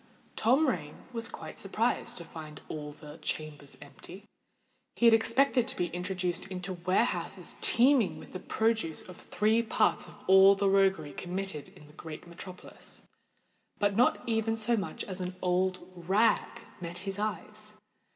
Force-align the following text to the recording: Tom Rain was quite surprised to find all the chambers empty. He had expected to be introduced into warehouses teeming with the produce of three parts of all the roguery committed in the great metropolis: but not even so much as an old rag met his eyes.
Tom 0.35 0.67
Rain 0.67 0.95
was 1.13 1.27
quite 1.27 1.59
surprised 1.59 2.17
to 2.17 2.25
find 2.25 2.61
all 2.69 2.91
the 2.91 3.19
chambers 3.19 3.77
empty. 3.83 4.23
He 4.95 5.05
had 5.05 5.13
expected 5.13 5.67
to 5.67 5.75
be 5.75 5.89
introduced 5.93 6.47
into 6.47 6.73
warehouses 6.73 7.57
teeming 7.61 8.17
with 8.17 8.33
the 8.33 8.39
produce 8.39 9.03
of 9.03 9.15
three 9.17 9.61
parts 9.61 10.07
of 10.07 10.15
all 10.25 10.55
the 10.55 10.67
roguery 10.71 11.13
committed 11.13 11.67
in 11.77 11.85
the 11.85 11.93
great 11.93 12.25
metropolis: 12.25 13.03
but 13.77 13.95
not 13.95 14.27
even 14.27 14.57
so 14.57 14.75
much 14.75 15.03
as 15.03 15.21
an 15.21 15.35
old 15.39 15.87
rag 15.95 16.61
met 16.81 16.97
his 17.05 17.19
eyes. 17.19 17.75